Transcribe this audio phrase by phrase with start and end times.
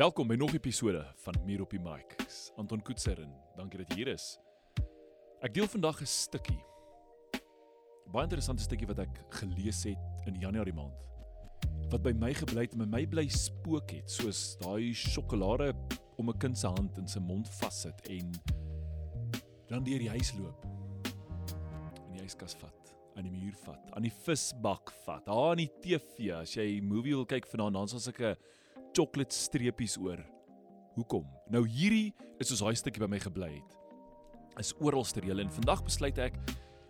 [0.00, 2.16] Welkom by nog 'n episode van Meer op die Mic.
[2.56, 4.38] Anton Koetser en dankie dat jy hier is.
[5.40, 6.64] Ek deel vandag 'n stukkie.
[8.06, 10.96] Baie interessante stukkie wat ek gelees het in Januarie maand.
[11.90, 15.74] Wat by my gebly het en my bly spook het, soos daai sjokolade
[16.16, 18.30] om 'n kind se hand in sy mond vassit en
[19.68, 20.64] dan deur die huis loop.
[22.06, 25.72] En die yskas vat, aan die muur vat, aan die visbak vat, daar aan die
[25.80, 28.38] TV as jy 'n movie wil kyk vanaand, dan sal sulke
[28.96, 30.20] chocolate streepies oor.
[30.96, 31.26] Hoekom?
[31.50, 33.76] Nou hierdie is soos daai stukkie by my gebly het.
[34.58, 36.36] Is oralste reël en vandag besluit ek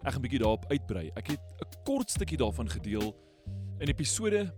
[0.00, 1.10] ek gaan 'n bietjie daarop uitbrei.
[1.16, 3.14] Ek het 'n kort stukkie daarvan gedeel
[3.80, 4.54] in episode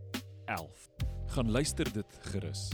[0.47, 0.88] 11.
[1.34, 2.70] Gaan luister dit gerus.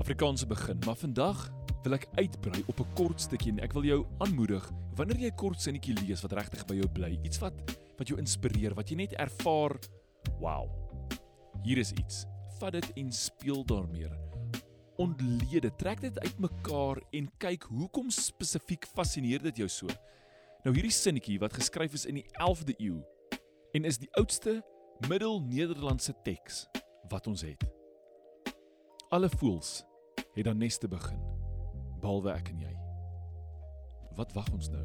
[0.00, 1.50] Afrikaanse begin, maar vandag
[1.82, 5.36] wil ek uitbrei op 'n kort stukkie en ek wil jou aanmoedig wanneer jy 'n
[5.36, 7.54] kort sinnetjie lees wat regtig by jou bly, iets wat
[7.98, 9.78] wat jou inspireer, wat jy net ervaar,
[10.40, 10.68] wow.
[11.64, 12.26] Hier is iets
[12.60, 14.08] vat dit en speel daarmee.
[14.96, 19.92] Ontlede, trek dit uitmekaar en kyk hoekom spesifiek fascineer dit jou so.
[20.64, 23.00] Nou hierdie sinnetjie wat geskryf is in die 11de eeu
[23.76, 24.58] en is die oudste
[25.08, 26.64] middel-Nederlandse teks
[27.12, 27.62] wat ons het.
[29.12, 29.82] Alle voels
[30.34, 31.20] het dan nes te begin,
[32.00, 32.74] behalwe ek en jy.
[34.16, 34.84] Wat wag ons nou?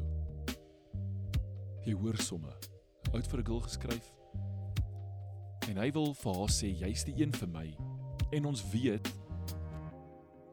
[1.88, 2.52] Jy hoor somme,
[3.12, 4.12] oud vir 'n girl geskryf
[5.70, 7.66] en hy wil vir haar sê jy's die een vir my.
[8.32, 9.08] En ons weet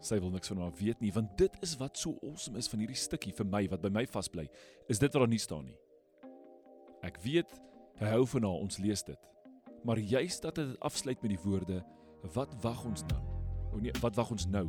[0.04, 2.80] sy wil niks van haar weet nie want dit is wat so awesome is van
[2.80, 4.46] hierdie stukkie vir my wat by my vasbly
[4.88, 5.76] is dit wat daar nie staan nie.
[7.04, 7.52] Ek weet
[8.00, 9.28] hy hou van haar ons lees dit.
[9.84, 11.82] Maar juist dat dit afsluit met die woorde
[12.36, 13.22] wat wag ons nou
[13.74, 14.66] o nee wat wag ons nou?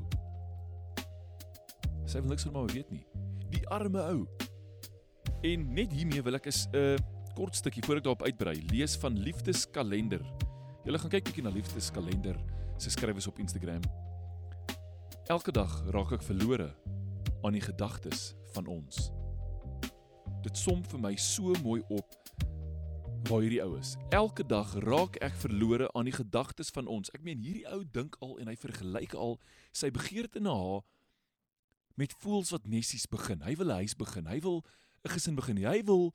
[2.10, 3.04] Sy wil niks van haar weet nie.
[3.54, 4.26] Die arme ou.
[5.46, 8.98] En net hiermee wil ek is 'n uh, kort stukkie voor ek daarop uitbrei, lees
[9.00, 10.20] van Liefdeskalender.
[10.84, 12.36] Julle gaan kyk bietjie na Liefdeskalender
[12.76, 13.80] se skrywes op Instagram.
[15.32, 16.68] Elke dag raak ek verlore
[17.40, 19.08] aan die gedagtes van ons.
[20.44, 22.12] Dit som vir my so mooi op
[23.30, 23.96] waar hierdie ou is.
[24.12, 27.08] Elke dag raak ek verlore aan die gedagtes van ons.
[27.16, 29.38] Ek meen hierdie ou dink al en hy vergelyk al
[29.72, 30.84] sy begeerte na haar
[31.96, 33.40] met voels wat nessies begin.
[33.48, 34.28] Hy wil 'n huis begin.
[34.28, 34.60] Hy wil
[35.08, 35.56] 'n gesin begin.
[35.56, 36.12] Hy wil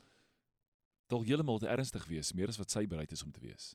[1.08, 3.74] dalk heeltemal te ernstig wees, meer as wat sy bereid is om te wees.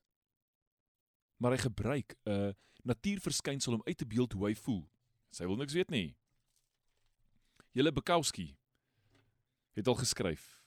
[1.41, 4.91] Maar hy gebruik 'n natuurverskynsel om uit te beeld hoe hy voel.
[5.31, 6.17] Sy wil niks weet nie.
[7.73, 8.57] Julle Bukowski
[9.73, 10.61] het al geskryf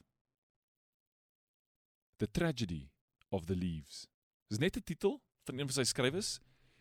[2.17, 2.91] The Tragedy
[3.29, 4.07] of the Leaves.
[4.47, 6.39] Dis net 'n titel van een van sy skrywes,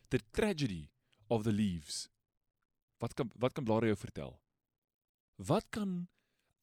[0.09, 0.91] The Tragedy
[1.27, 2.09] of the Leaves.
[2.99, 4.43] Wat kan wat kan blare jou vertel?
[5.37, 6.09] Wat kan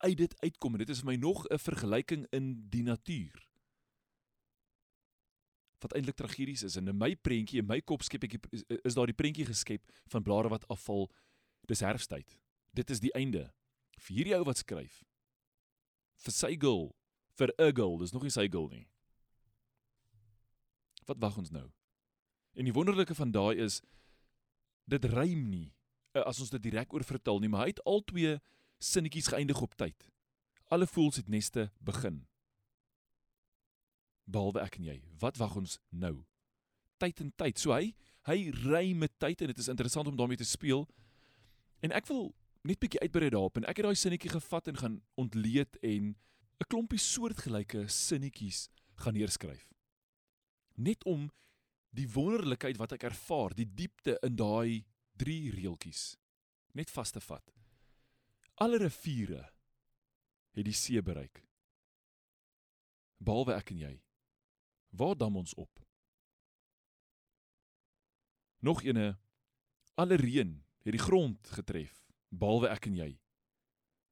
[0.03, 3.47] uit dit uitkom en dit is vir my nog 'n vergelyking in die natuur.
[5.79, 8.93] Wat eintlik tragedies is en in my prentjie, in my kop skep ek is, is
[8.93, 11.11] daar die prentjie geskep van blare wat afval.
[11.67, 12.39] Dis herfsttyd.
[12.73, 13.53] Dit is die einde.
[13.99, 15.03] Vir hierdie ou wat skryf.
[16.15, 16.95] Vir sy girl,
[17.37, 18.87] vir 'n girl, dis nog nie sy girl nie.
[21.05, 21.71] Wat wag ons nou?
[22.53, 23.81] En die wonderlike van daai is
[24.89, 25.73] dit rym nie
[26.13, 28.39] eh, as ons dit direk oor vertel nie, maar hy het al twee
[28.79, 30.09] sinnetjies geëindig op tyd.
[30.69, 32.23] Alle voels het neste begin.
[34.29, 34.97] Behalwe ek en jy.
[35.19, 36.19] Wat wag ons nou?
[37.01, 37.59] Tyd en tyd.
[37.59, 37.93] So hy
[38.27, 40.83] hy ry met tyd en dit is interessant om daarmee te speel.
[41.81, 42.29] En ek wil
[42.67, 46.13] net bietjie uitbrei daarop en ek het daai sinnetjie gevat en gaan ontleed en
[46.59, 48.67] 'n klompie soortgelyke sinnetjies
[48.99, 49.65] gaan neerskryf.
[50.75, 51.31] Net om
[51.89, 54.85] die wonderlikheid wat ek ervaar, die diepte in daai
[55.17, 56.17] drie reeltjies
[56.73, 57.58] net vas te vat.
[58.59, 59.39] Alle riviere
[60.51, 61.45] het die see bereik.
[63.23, 63.93] Behalwe ek en jy.
[64.99, 65.79] Waar dam ons op?
[68.59, 69.13] Nog eene
[69.95, 70.51] alle reën
[70.83, 72.03] het die grond getref,
[72.35, 73.09] behalwe ek en jy.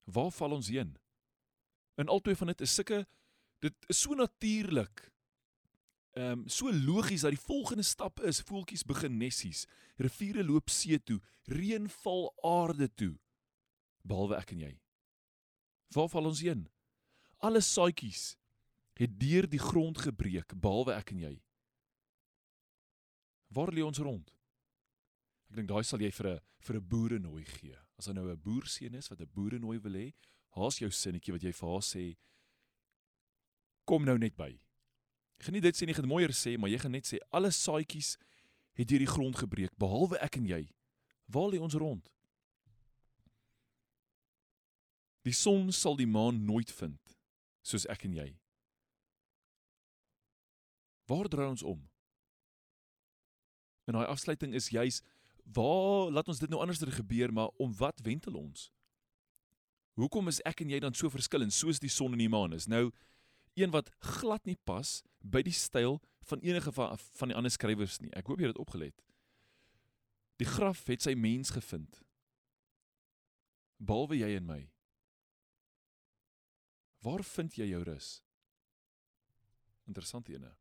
[0.08, 0.96] Waar val ons heen?
[2.00, 3.03] En altoe van dit is sulke
[3.59, 5.09] dit is so natuurlik.
[6.16, 9.67] Ehm um, so logies dat die volgende stap is voeltjies begin nessies,
[10.00, 11.20] riviere loop see toe,
[11.52, 13.17] reën val aarde toe
[14.07, 14.73] behalwe ek en jy.
[15.95, 16.67] Waar val ons heen?
[17.43, 18.35] Alle saadjies
[18.97, 21.35] het deur die grond gebreek behalwe ek en jy.
[23.53, 24.33] Waar lê ons rond?
[25.47, 27.77] Ek dink daai sal jy vir 'n vir 'n boere nooi gee.
[27.97, 30.13] As hy nou 'n boerseun is wat 'n boere nooi wil hê,
[30.49, 32.17] haas jou sinnetjie wat jy vir haar sê
[33.85, 34.59] kom nou net by.
[35.51, 38.17] Nie dit sê nie, gaan mooier sê, maar jy gaan net sê alle saadjies
[38.73, 40.63] het deur die grond gebreek behalwe ek en jy.
[41.27, 42.09] Waar lê ons rond?
[45.28, 47.18] Die son sal die maan nooit vind
[47.68, 48.29] soos ek en jy.
[51.08, 51.82] Waar draai ons om?
[53.88, 55.02] En daai afsluiting is juis
[55.56, 58.68] waar laat ons dit nou anderster gebeur, maar om wat wentel ons?
[59.96, 62.68] Hoekom is ek en jy dan so verskillend soos die son en die maan is?
[62.68, 62.90] Nou
[63.58, 63.90] een wat
[64.20, 65.97] glad nie pas by die styl
[66.29, 68.12] van enige van van die ander skrywers nie.
[68.14, 68.96] Ek hoop jy het dit opgelet.
[70.38, 72.03] Die graf het sy mens gevind.
[73.79, 74.62] Behalwe jy en my.
[77.05, 78.17] Waar vind jy jou rus?
[79.88, 80.52] Interessant ene.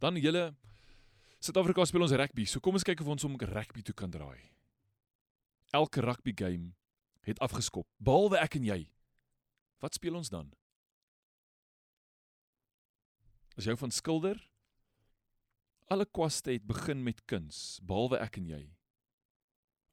[0.00, 0.52] Dan julle
[1.42, 2.44] Suid-Afrika speel ons rugby.
[2.46, 4.38] So kom ons kyk of ons om rugby toe kan draai.
[5.74, 6.70] Elke rugby game
[7.26, 8.80] het afgeskop, behalwe ek en jy.
[9.82, 10.52] Wat speel ons dan?
[13.58, 14.38] As jou van skilder
[15.92, 18.62] alle kwaste het begin met kuns, behalwe ek en jy.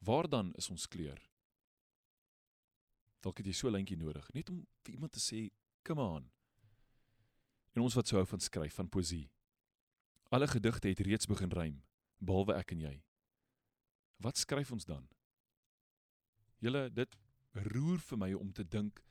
[0.05, 1.19] Waar dan is ons kleur?
[3.19, 5.51] Dalk het jy so 'n lintjie nodig, net om vir iemand te sê,
[5.83, 6.31] "Come on."
[7.75, 9.29] En ons wat sou hou van skryf, van poësie.
[10.29, 11.83] Alle gedigte het reeds begin rym,
[12.17, 13.03] behalwe ek en jy.
[14.17, 15.07] Wat skryf ons dan?
[16.59, 17.17] Julle, dit
[17.51, 19.03] roer vir my om te dink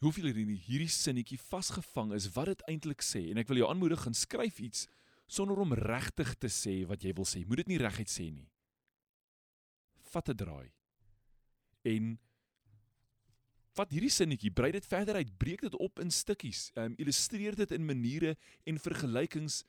[0.00, 4.00] hoeveel hierdie hierdie sinnetjie vasgevang is wat dit eintlik sê en ek wil jou aanmoedig
[4.00, 4.86] gaan skryf iets
[5.30, 7.44] sonder om regtig te sê wat jy wil sê.
[7.46, 8.48] Moet dit nie reguit sê nie.
[10.10, 10.72] Vat 'n draai.
[11.84, 12.18] En
[13.80, 17.72] vat hierdie sinnetjie, brei dit verder uit, breek dit op in stukkies, um, illustreer dit
[17.76, 18.36] in maniere
[18.68, 19.62] en vergelykings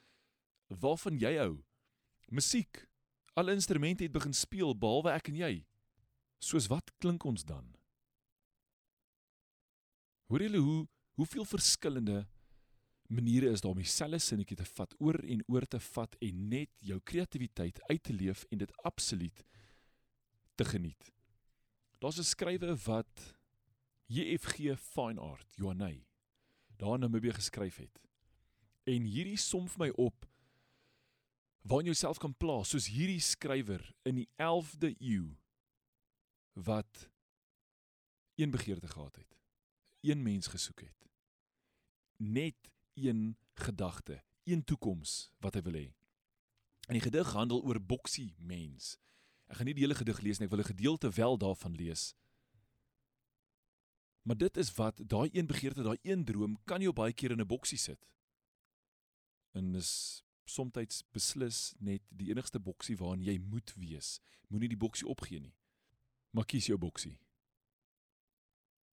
[0.82, 1.54] waarvan jy hou.
[2.32, 2.86] Musiek.
[3.40, 5.54] Alle instrumente het begin speel behalwe ek en jy.
[6.44, 7.68] Soos wat klink ons dan?
[10.32, 10.82] Hoor julle hoe
[11.20, 12.26] hoeveel verskillende
[13.12, 16.72] maniere is daar om dieselfde sinnetjie te vat, oor en oor te vat en net
[16.80, 19.44] jou kreatiwiteit uit te leef en dit absoluut
[20.56, 21.12] te geniet.
[22.00, 23.36] Daar's 'n skrywer wat
[24.12, 26.06] JFG Fine Art, Johanay,
[26.76, 28.02] daar in Namibië geskryf het.
[28.84, 30.26] En hierdie som vir my op
[31.62, 35.38] waar jy jouself kan plaas soos hierdie skrywer in die 11de eeu
[36.60, 37.08] wat
[38.36, 39.38] een begeerte gehad het.
[40.02, 41.08] Een mens gesoek het.
[42.18, 45.88] Net een gedagte, een toekoms wat hy wil hê.
[46.90, 48.98] En die gedig handel oor boksie mens.
[49.48, 52.12] Ek gaan nie die hele gedig lees nie, ek wil 'n gedeelte wel daarvan lees.
[54.22, 57.42] Maar dit is wat daai een begeerte, daai een droom kan jou baie keer in
[57.42, 58.08] 'n boksie sit.
[59.52, 64.20] En is soms beslis net die enigste boksie waarin jy moet wees.
[64.48, 65.56] Moenie die boksie opgee nie.
[66.30, 67.20] Maar kies jou boksie.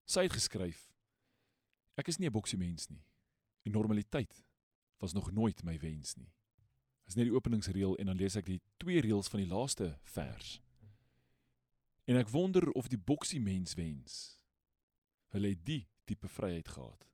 [0.04, 0.92] Sy het geskryf:
[1.94, 3.04] Ek is nie 'n boksie mens nie.
[3.62, 4.44] Die normaliteit
[4.98, 6.32] was nog nooit my wens nie.
[7.04, 10.60] Dis net die openingsreël en dan lees ek die twee reëls van die laaste vers.
[12.04, 14.37] En ek wonder of die boksie mens wens
[15.34, 17.06] Hulle het die tipe vryheid gehad.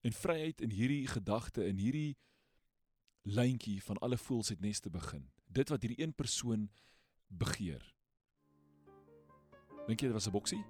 [0.00, 2.16] En vryheid in hierdie gedagte in hierdie
[3.28, 5.30] lyntjie van alle voels het nes te begin.
[5.46, 6.68] Dit wat hierdie een persoon
[7.26, 7.82] begeer.
[9.88, 10.64] Dink jy dit was 'n boksie?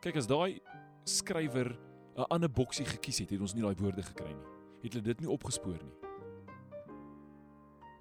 [0.00, 0.60] Kyk as daai
[1.04, 1.78] skrywer
[2.16, 4.48] 'n ander boksie gekies het, het ons nie daai woorde gekry nie.
[4.82, 5.96] Het hulle dit nie opgespoor nie.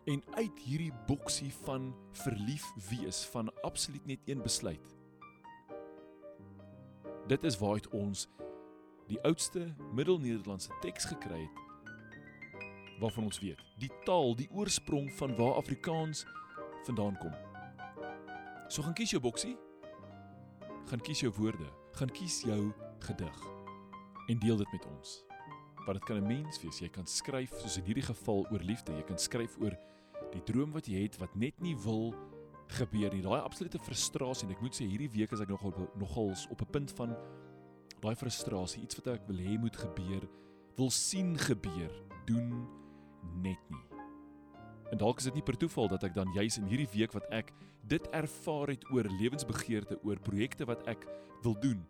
[0.06, 4.99] En uit hierdie boksie van verlief wees van absoluut net een besluit
[7.30, 8.26] dit is waaruit ons
[9.10, 11.68] die oudste Middel-Nederlandse teks gekry het
[13.00, 16.26] waarvan ons weet die taal die oorsprong van waar Afrikaans
[16.88, 17.36] vandaan kom.
[18.68, 19.56] So gaan kies jou boksie.
[20.90, 22.72] Gaan kies jou woorde, gaan kies jou
[23.06, 23.46] gedig
[24.30, 25.14] en deel dit met ons.
[25.86, 28.94] Want dit kan 'n mens wees, jy kan skryf soos in hierdie geval oor liefde,
[28.94, 29.78] jy kan skryf oor
[30.32, 32.14] die droom wat jy het wat net nie wil
[32.70, 33.22] gebeur nie.
[33.26, 36.72] Daai absolute frustrasie en ek moet sê hierdie week is ek nogal nogals op 'n
[36.72, 37.16] punt van
[38.00, 40.28] daai frustrasie, iets wat ek wil hê moet gebeur,
[40.78, 41.92] wil sien gebeur,
[42.26, 42.68] doen
[43.42, 43.86] net nie.
[44.92, 47.28] En dalk is dit nie per toeval dat ek dan juis in hierdie week wat
[47.32, 51.06] ek dit ervaar het oor lewensbegeerte, oor projekte wat ek
[51.44, 51.86] wil doen.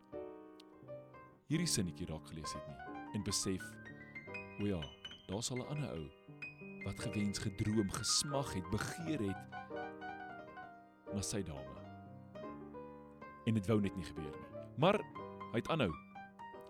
[1.48, 2.78] Hierdie sinnetjie raak gelees het nie
[3.14, 3.64] en besef
[4.62, 4.82] o ja,
[5.28, 6.06] daar's al 'n ander ou
[6.86, 9.59] wat gewens gedroom, gesmag het, begeer het
[11.14, 11.84] na sy dame.
[13.48, 14.66] En dit wou net nie gebeur nie.
[14.80, 15.00] Maar
[15.52, 15.92] hy het aanhou.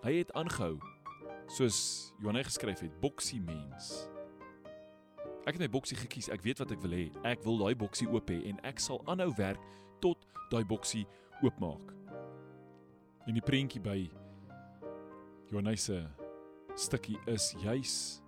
[0.03, 0.77] Hy het aangehou.
[1.49, 1.79] Soos
[2.21, 4.07] Johannes geskryf het, boksie mens.
[5.47, 6.29] Ek het my boksie gekies.
[6.29, 7.09] Ek weet wat ek wil hê.
[7.27, 9.61] Ek wil daai boksie oop hê en ek sal aanhou werk
[10.03, 11.05] tot daai boksie
[11.41, 11.93] oopmaak.
[13.27, 13.99] En die prentjie by
[15.49, 15.99] Johannes se
[16.79, 18.21] stukkie is juis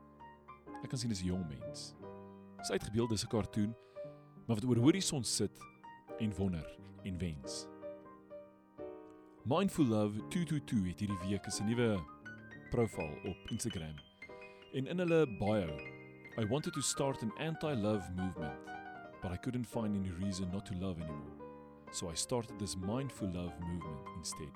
[0.81, 1.93] ek kan sien dis 'n jong mens.
[2.57, 3.75] Dis uitgebeeld dis 'n kartoon,
[4.45, 5.51] maar wat oor horison sit
[6.21, 7.67] en wonder en wens.
[9.43, 12.03] Mindful Love 222 het hierdie week 'n nuwe
[12.69, 13.95] profiel op Instagram.
[14.73, 15.79] En in hulle bio,
[16.37, 18.71] I wanted to start an anti-love movement.
[19.21, 21.37] but I couldn't find any reason not to love anymore.
[21.91, 24.51] So I started this mindful love movement instead.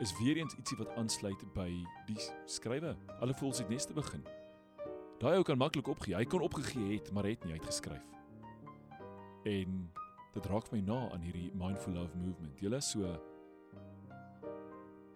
[0.00, 1.70] Is weer eens ietsie wat aansluit by
[2.06, 2.96] die skrywe.
[3.20, 4.24] Alle voels het nes te begin.
[5.20, 6.16] Daai ou kan maklik opgee.
[6.16, 8.04] Hy kon opgegee het, maar het nie uitgeskryf.
[9.48, 9.86] En
[10.36, 12.60] dit raak my na aan hierdie mindful love movement.
[12.60, 13.08] Julle so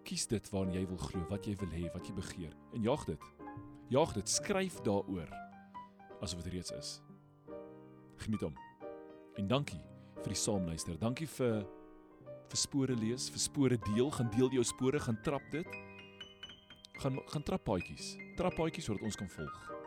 [0.09, 3.05] kies dit waarna jy wil glo, wat jy wil hê, wat jy begeer en jaag
[3.12, 3.29] dit.
[3.91, 5.31] Jaag dit, skryf daaroor
[6.23, 6.91] asof dit reeds is.
[8.25, 8.57] Geniet hom.
[9.41, 9.81] En dankie
[10.21, 10.99] vir die saamluister.
[11.00, 11.62] Dankie vir
[12.50, 15.77] vir spore lees, vir spore deel, gaan deel jou spore, gaan trap dit.
[17.00, 18.17] Gaan gaan trap paadjies.
[18.37, 19.80] Trap paadjies sodat ons kan volg.